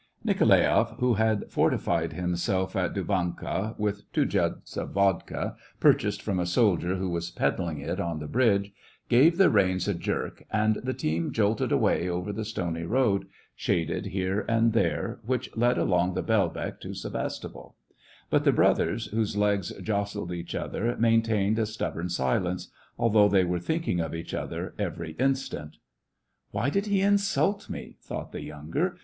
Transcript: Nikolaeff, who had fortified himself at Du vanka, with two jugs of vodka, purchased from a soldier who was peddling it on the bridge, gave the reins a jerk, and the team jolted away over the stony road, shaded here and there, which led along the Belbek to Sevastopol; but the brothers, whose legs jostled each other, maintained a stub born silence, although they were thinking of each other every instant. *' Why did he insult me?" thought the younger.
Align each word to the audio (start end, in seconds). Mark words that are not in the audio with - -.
Nikolaeff, 0.25 0.95
who 0.97 1.13
had 1.13 1.51
fortified 1.51 2.13
himself 2.13 2.75
at 2.75 2.95
Du 2.95 3.03
vanka, 3.03 3.75
with 3.77 4.11
two 4.11 4.25
jugs 4.25 4.75
of 4.75 4.93
vodka, 4.93 5.55
purchased 5.79 6.23
from 6.23 6.39
a 6.39 6.45
soldier 6.47 6.95
who 6.95 7.07
was 7.11 7.29
peddling 7.29 7.79
it 7.81 7.99
on 7.99 8.17
the 8.17 8.25
bridge, 8.25 8.71
gave 9.09 9.37
the 9.37 9.51
reins 9.51 9.87
a 9.87 9.93
jerk, 9.93 10.43
and 10.51 10.77
the 10.77 10.95
team 10.95 11.31
jolted 11.31 11.71
away 11.71 12.09
over 12.09 12.33
the 12.33 12.43
stony 12.43 12.81
road, 12.81 13.27
shaded 13.55 14.07
here 14.07 14.43
and 14.49 14.73
there, 14.73 15.19
which 15.23 15.55
led 15.55 15.77
along 15.77 16.15
the 16.15 16.23
Belbek 16.23 16.79
to 16.81 16.95
Sevastopol; 16.95 17.75
but 18.31 18.43
the 18.43 18.51
brothers, 18.51 19.05
whose 19.11 19.37
legs 19.37 19.71
jostled 19.83 20.31
each 20.33 20.55
other, 20.55 20.97
maintained 20.97 21.59
a 21.59 21.67
stub 21.67 21.93
born 21.93 22.09
silence, 22.09 22.69
although 22.97 23.29
they 23.29 23.43
were 23.43 23.59
thinking 23.59 23.99
of 23.99 24.15
each 24.15 24.33
other 24.33 24.73
every 24.79 25.11
instant. 25.19 25.77
*' 26.13 26.17
Why 26.49 26.71
did 26.71 26.87
he 26.87 27.01
insult 27.01 27.69
me?" 27.69 27.97
thought 28.01 28.31
the 28.31 28.41
younger. 28.41 28.97